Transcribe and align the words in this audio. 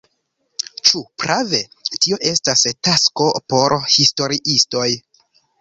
Ĉu 0.87 1.01
prave, 1.23 1.59
tio 1.97 2.19
estas 2.31 2.65
tasko 2.89 3.29
por 3.55 3.77
historiistoj. 3.99 4.89